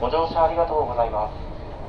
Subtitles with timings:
[0.00, 1.34] ご乗車ありがとうございます。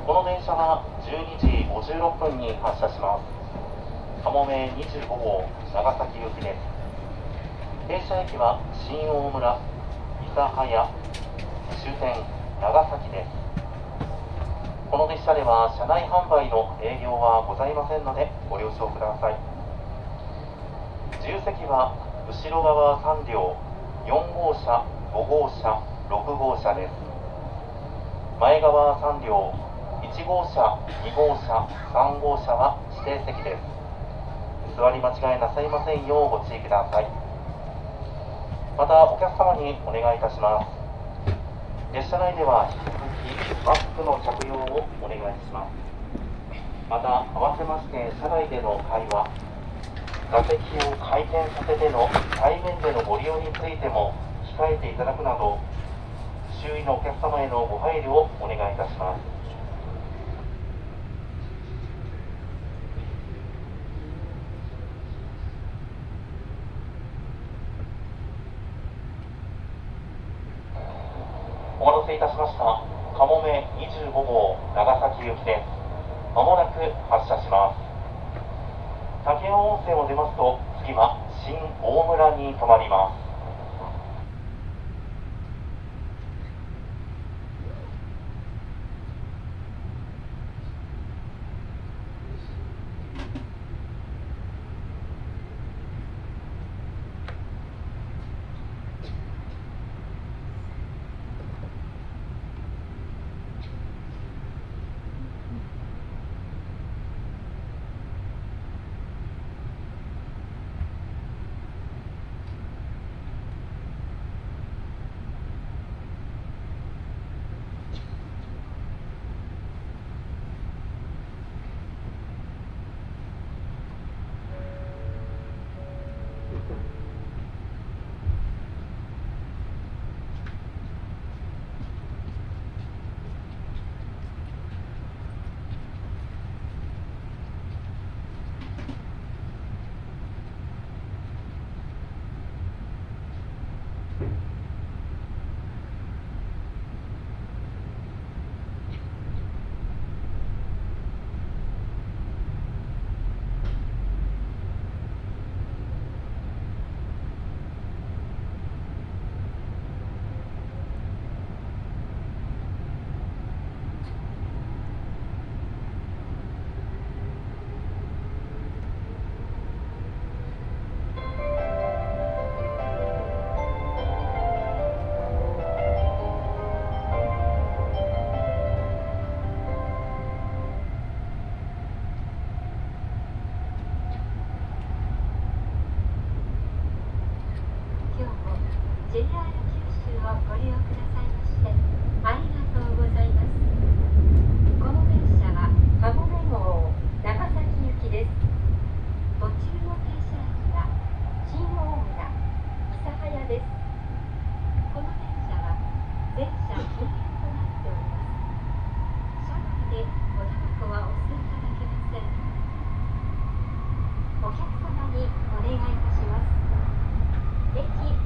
[0.04, 4.24] この電車は12時56分に発車します。
[4.24, 7.86] かもめ25号長崎行きです。
[7.86, 9.54] 停車駅は新大村
[10.26, 10.90] 諫早
[11.78, 12.18] 終点
[12.58, 13.30] 長崎です。
[14.90, 19.38] この列車では車内販売の営業はございませんのでご了承ください。
[21.22, 21.94] 重席は
[22.26, 23.54] 後ろ側3両
[24.02, 24.82] 4号車
[25.14, 25.78] 5号車
[26.10, 26.99] 6号車です。
[28.40, 29.52] 前側3両
[30.00, 31.60] 1号車2号車
[31.92, 34.80] 3号車は指定席です。
[34.80, 37.06] 座り間違いなさいませんようご注意ください。
[38.80, 40.72] またお客様にお願いいたします。
[41.92, 42.72] 列車内では
[43.28, 45.76] 引き続きマスクの着用をお願いします。
[46.88, 49.28] また合わせまして車内での会話
[50.32, 50.56] 座席
[50.88, 52.08] を回転させての
[52.40, 54.16] 対面でのご利用についても
[54.56, 55.60] 控えていただくなど
[56.62, 59.29] 周囲のお客様へのご配慮をお願いいたします。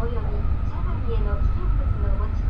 [0.04, 0.36] 駅および
[0.68, 2.43] 車内への危険物の持ち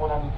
[0.00, 0.29] 新大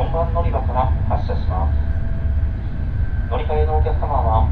[0.00, 1.76] 4番乗り場から発車します。
[3.28, 4.48] 乗り換えのお客様は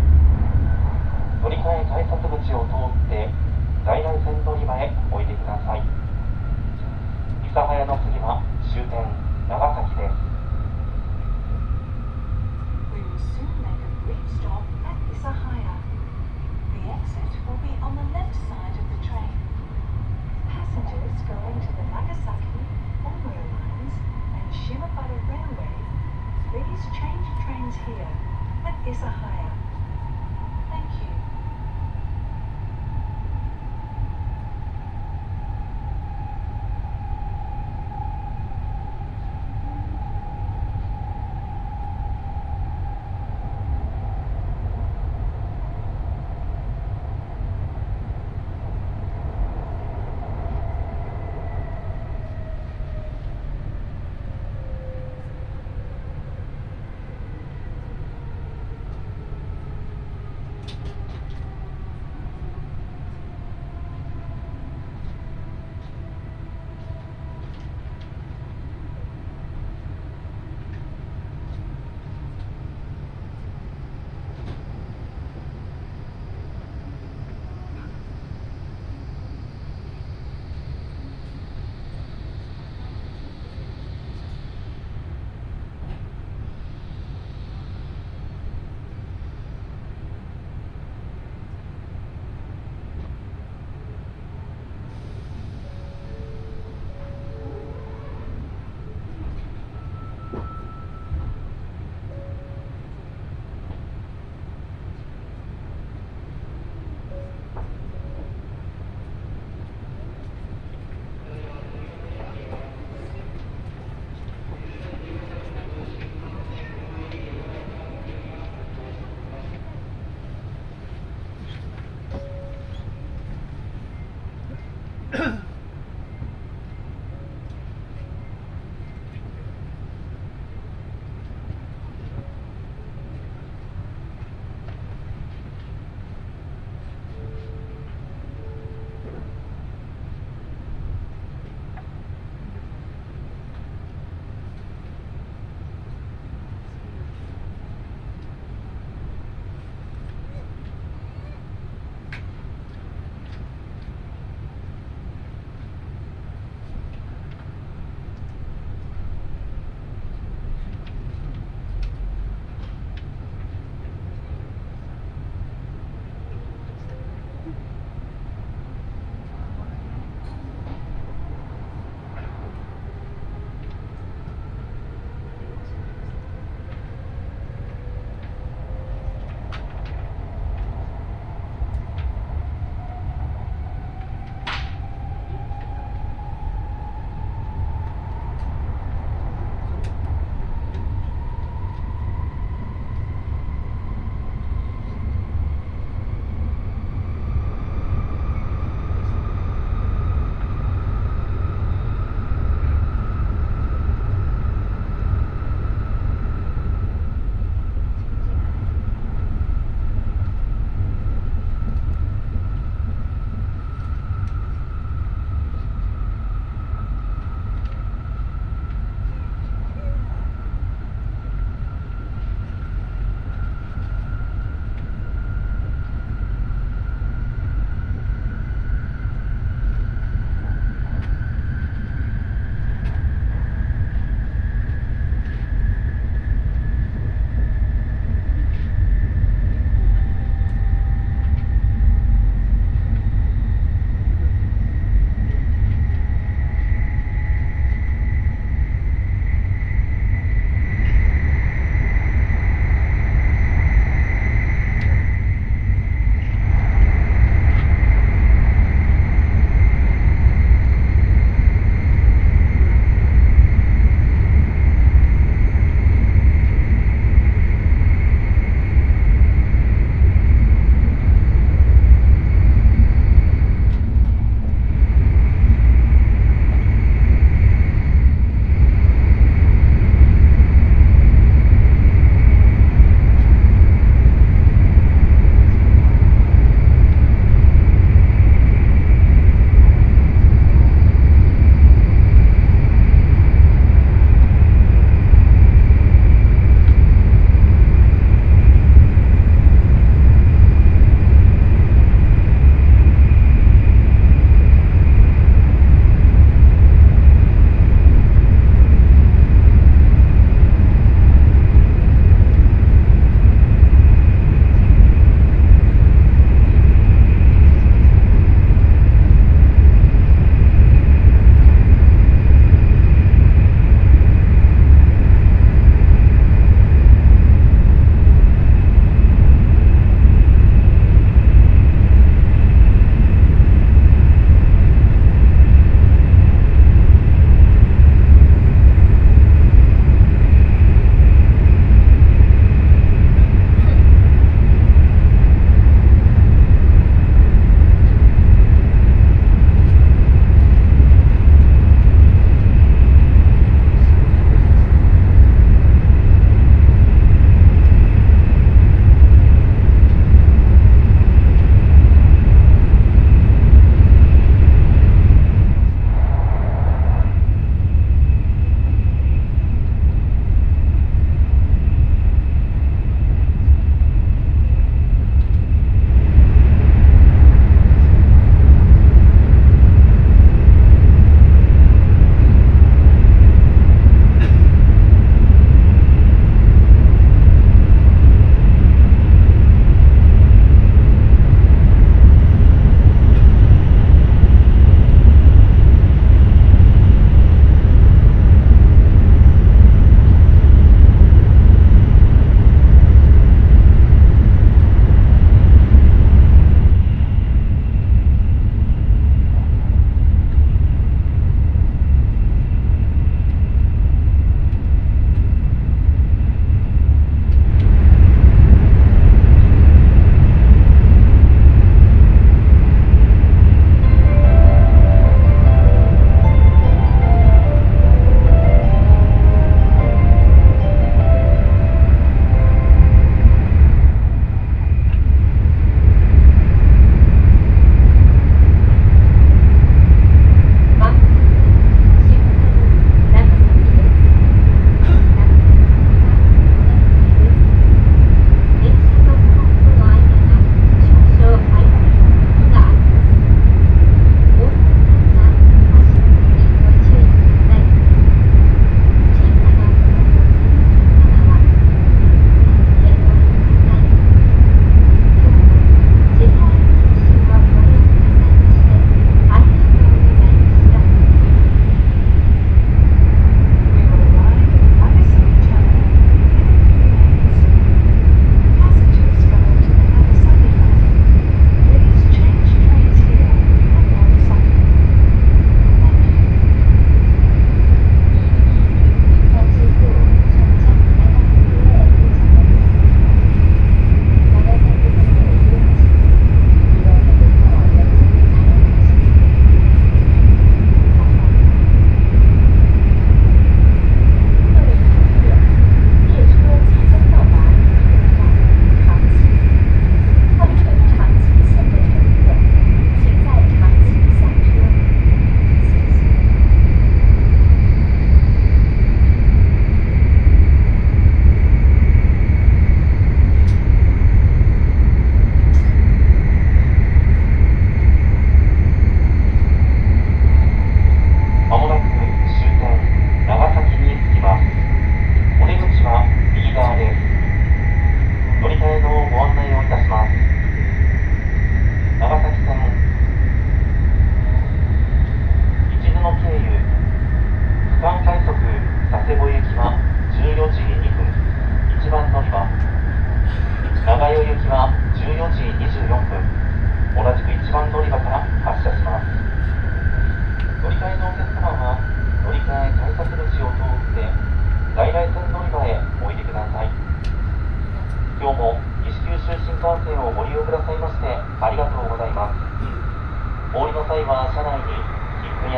[1.40, 2.87] 乗り換え改札口を通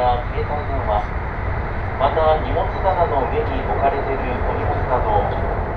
[0.01, 1.05] や携帯電話
[2.01, 5.21] また荷物棚の上に置かれているお荷物など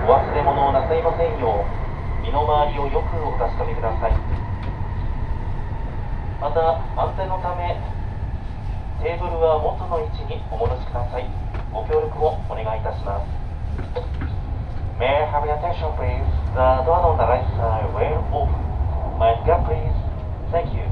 [0.07, 4.15] お忘れ物をなさいませんよう身の回りをよくお確かめください
[6.39, 7.75] また安全のため
[9.03, 11.27] テーブルは元の位置にお戻しください
[11.75, 13.27] ご協力をお願いいたします
[14.99, 16.23] May I have your attention please?
[16.55, 18.55] The door on the right side will open.
[19.17, 19.91] Mind gap please.
[20.53, 20.82] Thank you.